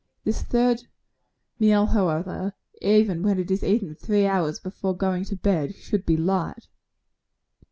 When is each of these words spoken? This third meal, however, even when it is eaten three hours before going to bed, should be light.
This 0.23 0.41
third 0.41 0.87
meal, 1.59 1.85
however, 1.85 2.55
even 2.81 3.21
when 3.21 3.37
it 3.37 3.51
is 3.51 3.63
eaten 3.63 3.93
three 3.93 4.25
hours 4.25 4.59
before 4.59 4.97
going 4.97 5.25
to 5.25 5.35
bed, 5.35 5.75
should 5.75 6.07
be 6.07 6.17
light. 6.17 6.67